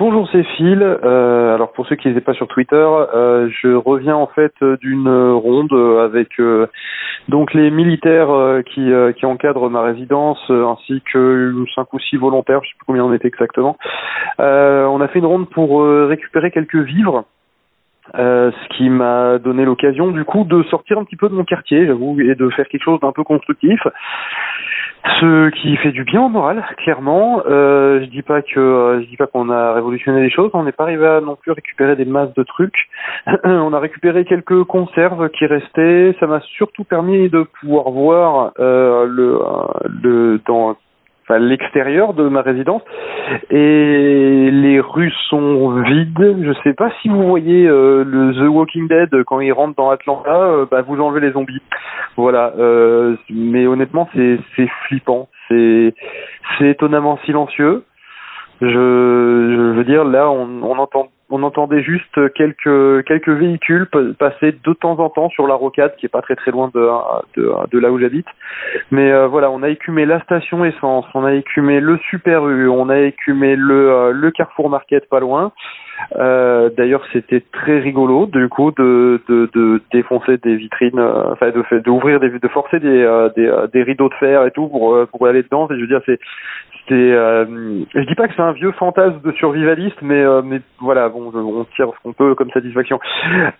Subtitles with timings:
[0.00, 0.80] Bonjour, c'est Phil.
[0.80, 5.08] Euh, alors pour ceux qui n'étaient pas sur Twitter, euh, je reviens en fait d'une
[5.08, 6.68] ronde avec euh,
[7.26, 12.16] donc les militaires euh, qui, euh, qui encadrent ma résidence ainsi que cinq ou six
[12.16, 13.76] volontaires, je sais plus combien on était exactement.
[14.38, 17.24] on a fait une ronde pour récupérer quelques vivres.
[18.14, 21.86] ce qui m'a donné l'occasion du coup de sortir un petit peu de mon quartier,
[21.86, 23.80] j'avoue, et de faire quelque chose d'un peu constructif.
[25.04, 27.42] Ce qui fait du bien au moral, clairement.
[27.46, 30.50] Euh, je dis pas que euh, je dis pas qu'on a révolutionné les choses.
[30.54, 32.88] On n'est pas arrivé à non plus récupérer des masses de trucs.
[33.44, 36.16] on a récupéré quelques conserves qui restaient.
[36.20, 39.40] Ça m'a surtout permis de pouvoir voir euh, le,
[40.02, 40.76] le dans
[41.28, 42.82] enfin, l'extérieur de ma résidence
[43.50, 46.36] et les rues sont vides.
[46.42, 49.90] Je sais pas si vous voyez euh, le The Walking Dead quand il rentre dans
[49.90, 51.62] Atlanta, euh, bah, vous enlevez les zombies.
[52.16, 55.94] Voilà, euh, mais honnêtement c'est c'est flippant, c'est
[56.58, 57.84] c'est étonnamment silencieux.
[58.60, 63.86] Je, je veux dire là on, on entend on entendait juste quelques quelques véhicules
[64.18, 67.78] passer de temps en temps sur la rocade qui est pas très très loin de
[67.78, 68.26] là où j'habite.
[68.90, 72.68] Mais euh, voilà, on a écumé la station essence, on a écumé le Super U,
[72.68, 75.52] on a écumé le euh, le Carrefour Market pas loin.
[76.16, 81.50] Euh, D'ailleurs, c'était très rigolo du coup de, de, de défoncer des vitrines, euh, enfin
[81.50, 85.26] de d'ouvrir des de forcer des, des, des rideaux de fer et tout pour pour
[85.26, 85.68] aller dedans.
[85.70, 86.18] Et je veux dire, c'est
[86.88, 87.44] c'est euh,
[87.94, 91.30] je dis pas que c'est un vieux fantasme de survivaliste mais euh, mais voilà bon
[91.34, 92.98] on tire ce qu'on peut comme satisfaction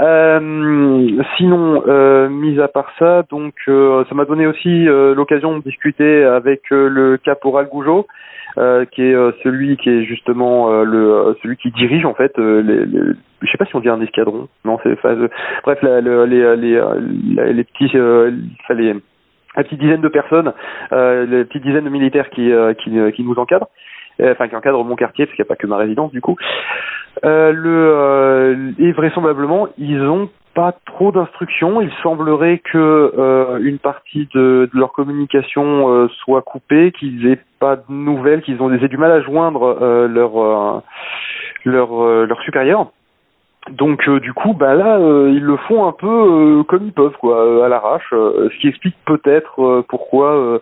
[0.00, 5.62] euh, sinon euh, mis à part ça donc euh, ça m'a donné aussi l'occasion de
[5.62, 8.06] discuter avec le caporal Gougeot
[8.54, 13.00] qui est celui qui est justement le celui qui dirige en fait les, les
[13.42, 14.96] je sais pas si on dit un escadron non c'est
[15.64, 17.90] bref la, les, les, les, les petits
[18.70, 18.94] les
[19.56, 20.52] la petite dizaine de personnes,
[20.92, 23.68] euh, les petites dizaines de militaires qui, euh, qui, euh, qui, nous encadrent,
[24.20, 26.20] euh, enfin qui encadrent mon quartier, parce qu'il n'y a pas que ma résidence du
[26.20, 26.36] coup.
[27.24, 31.80] Euh, le, et vraisemblablement, ils ont pas trop d'instructions.
[31.80, 37.84] Il semblerait que une partie de, de, leur communication soit coupée, qu'ils aient pas de
[37.88, 40.82] nouvelles, qu'ils ont aient du mal à joindre leur
[41.64, 42.86] leur leur supérieur.
[43.70, 46.92] Donc euh, du coup, bah là, euh, ils le font un peu euh, comme ils
[46.92, 48.08] peuvent, quoi, à l'arrache.
[48.10, 50.60] ce qui explique peut-être pourquoi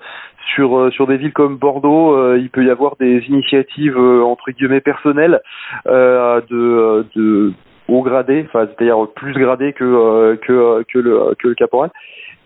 [0.54, 5.40] sur sur des villes comme Bordeaux, il peut y avoir des initiatives entre guillemets personnelles
[5.86, 7.52] de de
[7.88, 11.90] haut gradé, enfin c'est-à-dire plus gradé que que que le que le caporal.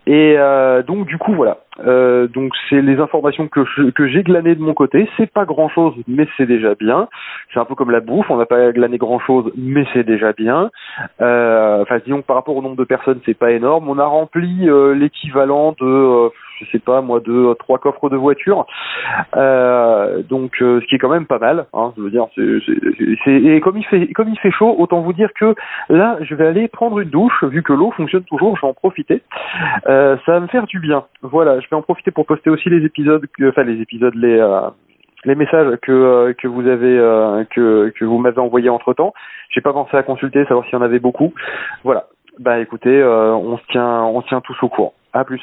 [0.06, 1.58] Et euh, donc du coup voilà.
[1.84, 5.08] Euh, donc c'est les informations que que j'ai glanées de mon côté.
[5.16, 7.08] C'est pas grand chose, mais c'est déjà bien.
[7.52, 8.30] C'est un peu comme la bouffe.
[8.30, 10.70] On n'a pas glané grand chose, mais c'est déjà bien.
[11.20, 13.88] Euh, enfin disons que par rapport au nombre de personnes, c'est pas énorme.
[13.88, 18.16] On a rempli euh, l'équivalent de euh, je sais pas moi deux trois coffres de
[18.16, 18.66] voiture.
[19.36, 22.26] Euh, donc euh, ce qui est quand même pas mal hein, je veux dire
[23.26, 25.54] et comme il fait comme il fait chaud autant vous dire que
[25.88, 28.74] là je vais aller prendre une douche vu que l'eau fonctionne toujours je vais en
[28.74, 29.22] profiter.
[29.88, 31.04] Euh, ça va me faire du bien.
[31.22, 34.68] Voilà je vais en profiter pour poster aussi les épisodes enfin les épisodes les euh,
[35.24, 36.96] les messages que euh, que vous avez
[37.50, 39.12] que que vous m'avez envoyés entre temps
[39.50, 41.32] j'ai pas pensé à consulter savoir s'il y en avait beaucoup.
[41.84, 42.06] Voilà.
[42.38, 44.94] Bah écoutez on se tient on se tient tous au courant.
[45.12, 45.40] À plus